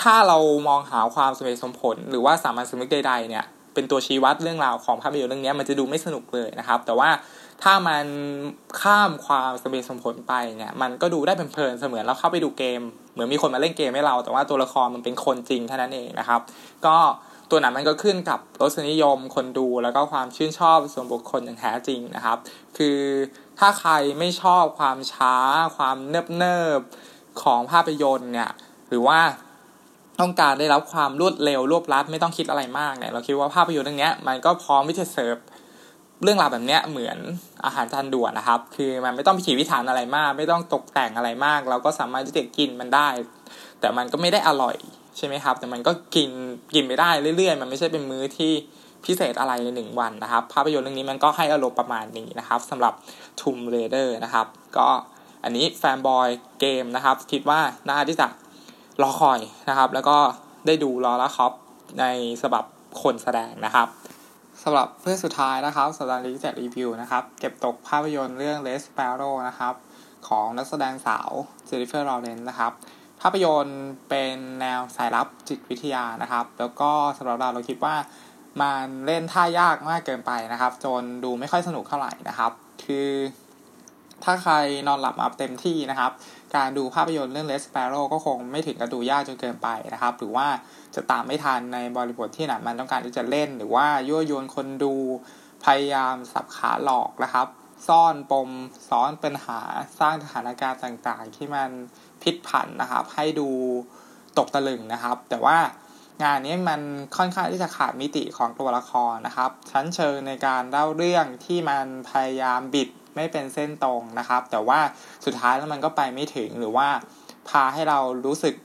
[0.01, 7.09] ถ้าเรามองหาความสมเหตุสมผล หรือว่าสามัญสำนึกใดๆเนี่ยเป็นตัวชี้วัดเรื่องราวของภาพยนตร์เรื่องนี้มันจะดูไม่สนุกเลยนะครับ แต่ว่า
[7.63, 8.05] ถ้ามัน
[8.81, 12.81] ข้ามความสมเหตุสมผลไปเนี่ยมันก็ดูได้เพลินๆเสมือนเราเข้าไปดูเกม
[13.13, 16.41] เหมือนมีคนมาเล่นเกมให้เรา แต่ว่าตัวละครมันเป็นคนจริงเท่านั้นเองนะครับ
[16.85, 16.97] ก็
[17.49, 22.37] ตัวหนังมันก็ขึ้นกับรสนิยมคนดูแล้วก็ความชื่นชอบส่วนบุคคลอย่างแท้จริงนะครับ
[22.77, 22.99] คือ
[23.59, 25.35] ถ้าใครไม่ชอบความช้า
[25.77, 26.79] ความเนิบเนิบ
[27.43, 28.51] ของภาพยนตร์เนี่ย
[28.89, 29.19] หรือว่า
[30.19, 35.37] ต้องการได้รับความรวดเร็วรวบรัดไม่ต้องคิดอะไรมากเนี่ยเราคิดว่าภาพยนตร์เรื่องนี้มันก็พร้อมที่จะเสิร์ฟ
[36.23, 37.17] เรื่องราวแบบนี้เหมือน
[37.65, 43.07] อาหารจานด่วนนะครับ คือมันไม่ต้องพิถีพิถันอะไรมาก ไม่ต้องตกแต่งอะไรมาก เราก็สามารถที่จะกินมันได้
[43.79, 44.77] แต่มันก็ไม่ได้อร่อย
[45.17, 46.29] ใช่ไหมครับ แต่มันก็กิน
[46.75, 48.51] กินไปได้เรื่อยๆ มันไม่ใช่เป็นมื้อที่
[49.05, 52.93] พิเศษอะไรในหนึ่งวันนะครับ ภาพยนตร์เรื่องนี้มันก็ให้อารมณ์ประมาณนี้นะครับสำหรับ
[53.39, 54.87] Tomb Raider นะครับ ก็
[55.43, 58.27] อันนี้แฟนบอยเกมนะครับ คิดว่าน่าที่จะ
[59.01, 60.17] รอคอยนะครับ แล้วก็
[60.65, 61.51] ได้ดูรอละครบ
[61.99, 62.05] ใน
[62.41, 62.65] สบับ
[63.01, 63.87] คนแสดงนะครับ
[64.63, 69.73] สำหรับเพื่อสุดท้ายนะครับสัปดาห์นี้จะรีวิวนะครับ เก็บตกภาพยนตร์เรื่อง Les p a r o นะครับ
[70.27, 71.29] ของนักแสดงสาว
[71.65, 72.71] เจนิเฟอร์ลอเรนนะครับ
[73.21, 77.95] ภาพยนตร์เป็นแนวสายลับจิตวิทยานะครับ แล้วก็สำหรับเราเราคิดว่า
[78.61, 82.51] มันเล่นท่ายากมากเกินไปนะครับ จนดูไม่ค่อยสนุกเท่าไหร่นะครับ
[82.85, 83.09] คือ
[84.23, 84.53] ถ้าใคร
[84.87, 86.11] นอนหลับมาเต็มที่นะครับ
[86.55, 90.47] การดูภาพยนตร์เรื่อง Les Sparrow ก็คงไม่ถึงกับดูยากจนเกินไปนะครับ หรือว่า
[90.95, 94.93] จะตามไม่ทันในบริบทที่หนังมันต้องการที่จะเล่น หรือว่ายั่วยวนคนดู
[95.65, 97.47] พยายามสับขาหลอกนะครับ
[97.87, 98.49] ซ่อนปม
[98.89, 99.59] ซ้อนปัญหา
[99.99, 101.69] สร้างสถานการณ์ต่างๆ ที่มัน
[102.21, 103.49] พิษผันนะครับ ให้ดู
[104.37, 105.57] ตกตะลึงนะครับ แต่ว่า
[106.23, 106.81] งานนี้มัน
[107.17, 114.79] ค่อนข้างที่จะขาดมิติของตัวละครนะครับ ชั้นเชิงในการเล่าเรื่องที่มันพยายามบิดไม่เป็นเส้นตรงนะครับ แต่ว่า
[115.25, 116.87] สุดท้ายแล้วมันก็ไปไม่ถึงหรือว่า
[117.49, 118.55] พาให้เรารู้สึก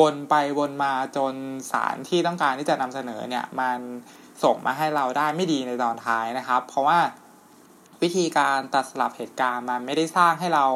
[0.00, 1.34] วนไปวนมาจน
[1.72, 3.78] สารที่ต้องการที่จะนำเสนอเนี่ย มัน
[4.44, 6.98] ส่งมาให้เราได้ไม่ดีในตอนท้ายนะครับ เพราะว่า
[8.04, 10.66] วิธีการตัดสลับเหตุการณ์มันไม่ได้สร้างให้เรา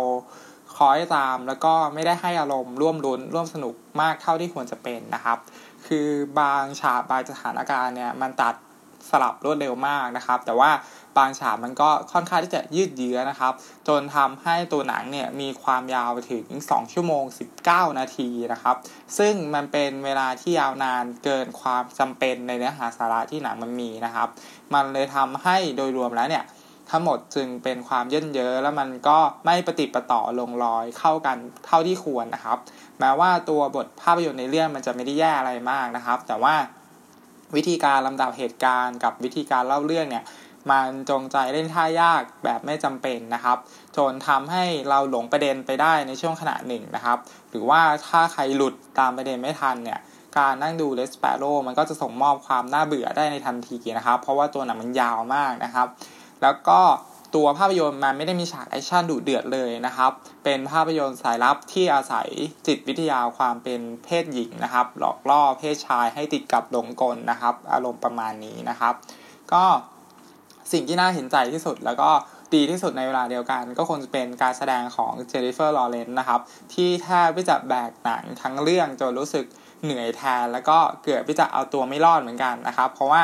[0.76, 5.38] คอยตาม แล้วก็ไม่ได้ให้อารมณ์ร่วมรุ้นร่วมสนุกมากเท่าที่ควรจะเป็นนะครับ
[5.86, 8.54] คือบางฉากบางสถานการณ์เนี่ยมันตัด
[9.10, 10.70] สลับรวดเร็วมากนะครับ แต่ว่า
[11.18, 13.52] บางฉากมันก็ค่อนข้างที่จะยืดเยื้อนะครับ
[13.88, 17.24] จนทำให้ตัวหนังเนี่ยมีความยาวถึง 2 ชั่วโมง
[17.62, 18.76] 19 นาทีนะครับ
[19.18, 24.28] ซึ่งมันเป็นเวลาที่ยาวนานเกินความจำเป็นในเนื้อหาสาระที่หนังมันมีนะครับ
[24.74, 26.44] มันเลยทำให้โดยรวมแล้วเนี่ย
[26.90, 32.58] ทั้งหมดจึงเป็นความเย่นเยอะแล้วมันก็ไม่ปฏิปต่อลงรอยเข้ากันเท่าที่ควรนะครับ
[33.00, 36.54] แม้ว่าตัวบทภาพยนตร์ในเรื่องมันจะไม่ได้แย่อะไรมากนะครับ แต่ว่า
[37.56, 40.24] วิธีการลำดับเหตุการณ์กับวิธีการเล่าเรื่องเนี่ย
[40.70, 43.58] มันจงใจเล่นท่ายากแบบไม่จำเป็นนะครับ
[43.96, 47.18] จนทำให้เราหลงประเด็นไปได้ในช่วงขณะหนึ่งนะครับ
[47.50, 50.00] หรือว่าถ้าใครหลุดตามประเด็นไม่ทันเนี่ย
[50.38, 55.86] การนั่งดูเลสเปโรมันก็จะส่งมอบความน่าเบื่อได้ในทันทีนะครับ เพราะว่าตัวหนังมันยาวมากนะครับ
[56.42, 56.80] แล้วก็
[57.34, 60.12] ตัวภาพยนตร์มันไม่ได้มีฉากแอคชั่นดุเดือดเลยนะครับ
[60.44, 62.28] เป็นภาพยนตร์สายลับที่อาศัย
[62.66, 68.94] จิตวิทยาความเป็นเพศหญิงนะครับ หลอกล่อเพศชายให้ติดกับหลงกลนะครับ อารมณ์ประมาณนี้นะครับ
[69.52, 69.64] ก็
[70.72, 72.10] สิ่งที่น่าเห็นใจที่สุดแล้วก็
[72.54, 76.40] ดีที่สุดในเวลาเดียวกัน ก็คงจะเป็นการแสดงของเจนนิเฟอร์ลอเรนนะครับ
[76.74, 79.44] ที่แทบไม่จะแบกหนังทั้งเรื่องจนรู้สึก
[79.84, 83.22] เหนื่อยแทน แล้วก็เกือบที่จะเอาตัวไม่รอดเหมือนกันนะครับ เพราะว่า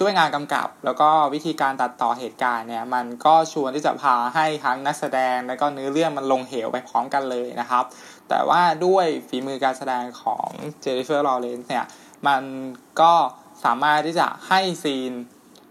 [0.00, 7.84] ด้วยงานกำกับ แล้วก็วิธีการตัดต่อเหตุการณ์เนี่ย มันก็ชวนที่จะพาให้ทั้งนักแสดง แล้วก็เนื้อเรื่องมันลงเหวไปพร้อมกันเลยนะครับ
[8.28, 10.48] แต่ว่าด้วยฝีมือการแสดงของ
[10.80, 11.84] เจนนิเฟอร์ลอว์เรนซ์เนี่ย
[12.26, 12.42] มัน
[13.00, 13.12] ก็
[13.64, 15.12] สามารถที่จะให้ scene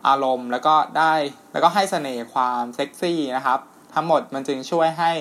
[0.07, 1.13] อารมณ์ แล้วก็ได้
[1.51, 3.59] แล้วก็ให้เสน่ห์ความเซ็กซี่นะครับ
[3.95, 5.11] ทั้งหมดมันจึงช่วยให้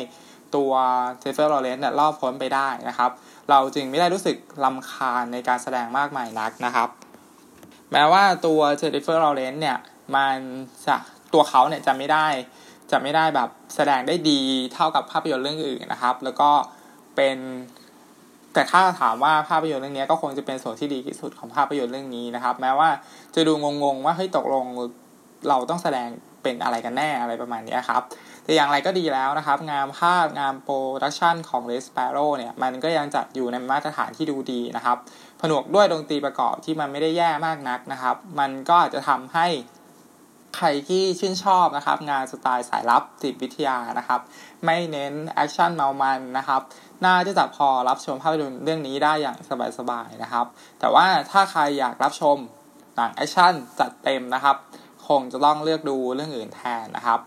[0.57, 0.73] ตัว
[1.21, 3.11] เจนนิเฟอร์ลอว์เรนซ์เนี่ยรอดพ้นไปได้นะครับ
[3.51, 6.89] เราจึงไม่ได้รู้สึกรำคาญในการแสดงมากมายนักนะครับ
[7.93, 9.79] แม้ว่าตัวเจนนิเฟอร์ลอว์เรนซ์เนี่ย
[10.17, 10.39] มัน
[10.87, 10.97] จะ
[11.33, 12.27] ตัวเขาเนี่ยจะไม่ได้
[12.91, 14.41] จะไม่ได้แบบแสดงได้ดี
[14.75, 16.51] เท่ากับภาพยนตร์เรื่องอื่นนะครับ แล้วก็
[17.17, 17.39] เป็น
[18.55, 22.89] แต่ถ้าถามว่าภาพยนตร์เรื่องนี้ก็คงจะเป็นส่วนที่ดีที่สุดของภาพยนตร์เรื่องนี้นะครับ แม้ว่า
[23.35, 24.65] จะดูงงๆว่าเฮ้ยตกลง
[25.49, 26.09] เราต้องแสดง
[26.43, 28.03] เป็นอะไรกันแน่อะไรประมาณนี้ครับ
[28.45, 34.97] แต่อย่างไรก็ดีแล้วนะครับ งานภาพงานโปรดักชันของ Les p a r o เนี่ย มันก็ยังจัดอยู่ในมาตรฐานที่ดูดีนะครับ
[35.41, 39.47] ผนวกด้วยดนตรีประกอบที่มันไม่ได้แย่มากนักนะครับ มันก็อาจจะทำให้
[40.57, 44.21] ใครที่ชื่นชอบนะครับ งานสไตล์สายลับจิตวิทยานะครับ
[44.65, 46.61] ไม่เน้นแอคชั่นเมามันนะครับ
[47.05, 49.37] น่าจะจะพอรับชมภาพยนตร์เรื่องนี้ได้อย่าง
[49.79, 50.47] สบายๆนะครับ
[50.81, 52.37] แต่ว่าถ้าใครอยากรับชม
[52.97, 54.57] หนังแอคชั่นจัดเต็มนะครับ
[55.09, 57.21] คงจะต้องเลือกดูเรื่องอื่นแทนนะครับ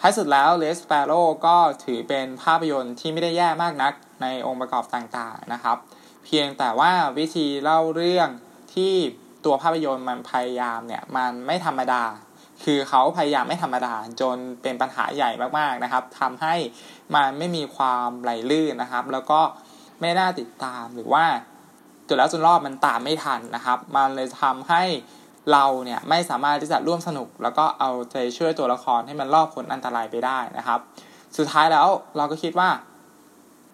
[0.00, 1.12] ท้ายสุดแล้ว Red Sparrow
[1.46, 3.92] ก็ถือเป็นภาพยนตร์ที่ไม่ได้แย่มากนัก
[4.22, 5.76] ในองค์ประกอบต่างๆนะครับ
[6.30, 8.28] พียงแต่ว่าวิธีเล่าเรื่อง
[8.74, 8.92] ที่
[9.44, 12.02] ตัวภาพยนตร์มันพยายามเนี่ยมันไม่ธรรมดา
[12.64, 16.54] คือเขาพยายามไม่ธรรมดา จนเป็นปัญหาใหญ่มากๆนะครับทำให้
[17.14, 19.40] มันไม่มีความไหลลื่นนะครับ แล้วก็
[20.00, 21.24] ไม่น่าติดตามหรือว่า
[22.06, 24.82] จุดแล้วจนรอบมันตามไม่ทันนะครับ มันเลยทำให้
[25.52, 30.80] เราเนี่ยไม่สามารถที่จะร่วมสนุก แล้วก็เอาใจช่วยตัวละครให้มันรอบพ้นอันตรายไปได้นะครับ
[31.36, 32.68] สุดท้ายแล้วเราก็คิดว่า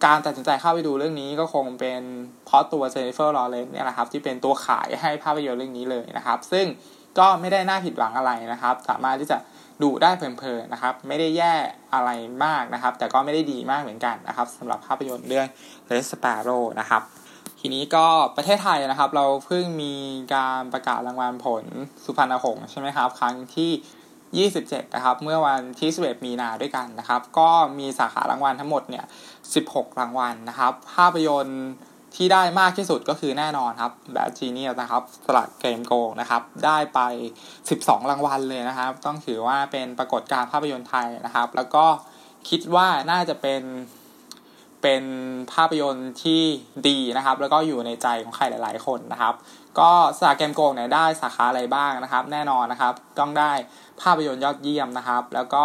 [0.05, 2.01] การตัดสินใจเข้าไปดูเรื่องนี้ก็คงเป็น
[2.45, 6.65] เพราะตัวเจนนิเฟอร์ลอเรนเนี่ยแหละครับที่เป็นตัวขายให้ภาพยนตร์เรื่องนี้เลยนะครับ ซึ่ง
[7.19, 9.37] ก็ไม่ได้น่าผิดหวังอะไรนะครับ สามารถที่จะ
[9.83, 11.53] ดูได้เพลินๆนะครับ ไม่ได้แย่
[11.93, 12.09] อะไร
[12.45, 15.47] มากนะครับ แต่ก็ไม่ได้ดีมากเหมือนกันนะครับสำหรับภาพยนตร์เรื่อง
[15.89, 17.01] Red Sparrow นะครับ
[17.59, 18.05] ทีนี้ก็
[18.35, 19.93] ประเทศไทยนะครับ เราเพิ่งมี
[20.35, 21.63] การประกาศรางวัลผล
[22.03, 29.05] สุพรรณหงษ์ใช่ไหมครับ ครั้งที่ 27 นะครับ เมื่อวันที่11มีนาด้วยกันนะครับ ก็มีสาขารางวัลทั้งหมดเนี่ย
[29.55, 31.63] 16 รางวัลนะครับ ภาพยนตร์
[32.15, 36.99] ที่ได้มากที่สุดก็คือแน่นอนครับแบบจีเนียนะครับสลัดเกมโกงนะครับ ได้ไป
[37.55, 41.85] 12 รางวัลเลยนะครับ ต้องถือว่าเป็นปรากฏการณ์ภาพยนตร์ไทยนะครับ แล้วก็
[42.49, 43.63] คิดว่าน่าจะเป็น
[44.81, 45.03] เป็น
[45.53, 46.41] ภาพยนตร์ที่
[46.87, 49.33] ดีนะครับ แล้วก็อยู่ในใจของใครหลาย ๆ คนนะครับ
[49.79, 53.51] ก็สาเกมโกงเนี่ยได้สาขาอะไรบ้างนะครับ แน่นอนนะครับ ต้องได้
[54.01, 55.63] ภาพยนตร์ยอดเยี่ยมนะครับ แล้วก็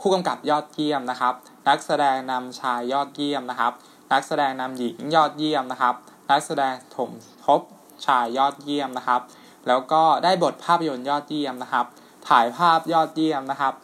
[0.00, 1.34] ผู้กำกับยอดเยี่ยมนะครับ
[1.68, 3.72] นักแสดงนำชายยอดเยี่ยมนะครับ
[4.12, 5.94] นักแสดงนำหญิงยอดเยี่ยมนะครับ
[6.30, 7.10] นักแสดงถม
[7.44, 7.60] ทบ
[8.06, 9.20] ชายยอดเยี่ยมนะครับ
[9.68, 11.86] แล้วก็ได้บทภาพยนตร์ยอดเยี่ยมนะครับ
[12.28, 13.74] ถ่ายภาพยอดเยี่ยมนะครับ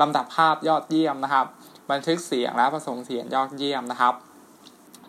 [0.00, 1.46] ลำดับภาพยอดเยี่ยมนะครับ
[1.90, 4.14] บันทึกเสียงและผสมเสียงยอดเยี่ยมนะครับ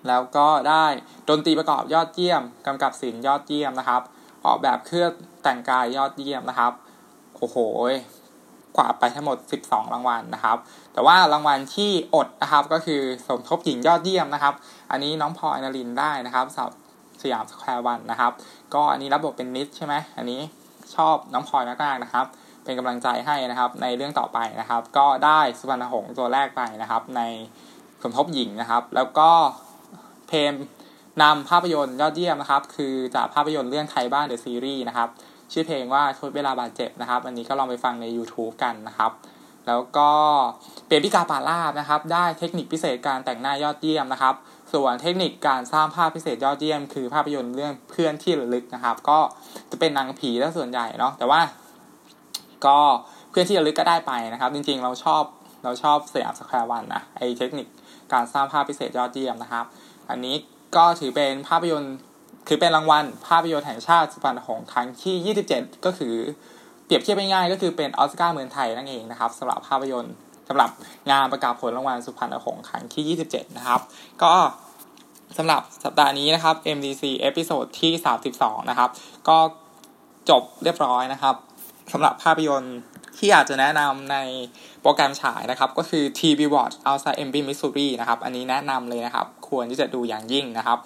[0.07, 0.85] แล้วก็ได้
[1.29, 4.01] ดนตรีประกอบยอดเยี่ยมกำกับสียงยอดเยี่ยมนะครับ
[4.45, 5.11] ออกแบบเครื่อง
[5.43, 6.73] แต่งกายยอดเยี่ยมนะครับ
[7.37, 7.57] โอ้โห
[8.75, 10.57] กวาดไปทั้งหมด 12 รางวัลนะครับ
[10.99, 14.53] แต่ว่ารางวัลที่อดนะครับก็คือสมทบหญิงยอดเยี่ยมนะครับ
[14.91, 16.69] อันนี้น้องพลอยศรนรินทร์ได้นะครับสาว
[17.21, 18.31] สยามสแควร์วันนะครับ
[18.73, 20.41] ก็อันนี้รับบทเป็นนิดใช่ไหมอันนี้
[20.95, 22.25] ชอบน้องพลอยมากๆนะครับ
[22.63, 27.21] เป็นกำลังใจให้นะครับในเรื่องต่อไปนะครับ ก็ได้สุพรรณหงส์ตัวแรกไปนะครับ ใน
[28.01, 29.29] สมทบหญิงนะครับ แล้วก็
[30.27, 30.53] เพลง
[31.21, 35.09] นำภาพยนตร์ยอดเยี่ยมนะครับ คือจากภาพยนตร์เรื่องไทยบ้านเดอะซีรีส์นะครับ
[35.51, 39.13] ชื่อเพลงว่าทดเวลาบาดเจ็บนะครับ อันนี้ก็ลองไปฟังใน YouTube กันนะครับ
[39.69, 40.11] แล้วก็
[40.87, 44.35] เปรตอาบัตินะครับได้เทคนิคพิเศษการแต่งหน้ายอดเยี่ยมนะครับ
[44.73, 49.19] ส่วนเทคนิคการสร้างภาพพิเศษยอดเยี่ยม คือภาพยนตร์เรื่องเพื่อนที่ระลึกนะครับ ก็
[49.71, 51.41] จะเป็นหนังผีซะส่วนใหญ่เนาะแต่ว่า
[52.65, 52.79] ก็
[53.29, 55.23] เพื่อนที่ระลึกก็ได้ไปนะครับ จริงๆ เราชอบ
[55.63, 57.67] เราชอบสยามสแควร์วันนะไอ้เทคนิค
[58.13, 59.65] การสร้างภาพพิเศษยอดเยี่ยมนะครับ
[60.09, 60.35] อันนี้
[60.75, 61.95] ก็ถือเป็นภาพยนตร์
[62.47, 66.15] คือเป็นรางวัล ภาพยนตร์แห่งชาติสุพรรณหงส์ครั้งที่ 27 ก็คือ
[66.89, 70.15] เปรียบเทียบง่ายๆก็คือเป็นออสการ์เมืองไทยนั่นเองนะครับสำหรับภาพยนตร์
[70.47, 70.71] สำหรับ
[71.11, 73.81] งานประกาศผลรางวัลสุพรรณหงส์ครั้งที่ 27 นะครับ
[74.23, 74.31] ก็
[75.37, 77.91] สำหรับสัปดาห์นี้นะครับ MDC episode ที่
[78.31, 78.89] 32 นะครับ
[79.27, 79.37] ก็
[80.29, 81.35] จบเรียบร้อยนะครับ
[81.93, 82.77] สำหรับภาพยนตร์
[83.17, 84.17] ที่อยากจะแนะนำใน
[84.81, 90.77] โปรแกรมฉายนะครับ ก็คือ Three Billboards Outside Ebbing, Missouri นะครับ อันนี้แนะนำเลยนะครับ ควรที่จะดูอย่างยิ่งนะครับ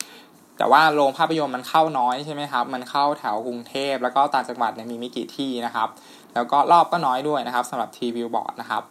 [0.57, 5.89] แต่ว่าโรงภาพยนตร์มันเข้าน้อยใช่ไหมครับ มันเข้าแถวกรุงเทพ แล้วก็ต่างจังหวัดเนี่ยมีไม่กี่ที่นะครับ
[6.33, 8.83] แล้วก็รอบก็น้อยด้วยนะครับสำหรับ Three Billboards นะครับ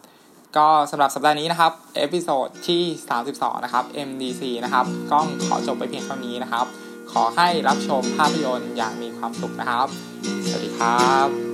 [0.57, 2.81] ก็สำหรับสัปดาห์นี้นะครับ episode ที่
[3.23, 6.65] 32 นะครับ MDC นะครับก็ขอจบไปเพียงเท่านี้นะครับ
[7.11, 9.87] ขอให้รับชมภาพยนตร์อย่างมีความสุขนะครับ
[10.47, 11.52] สวัสดีครับ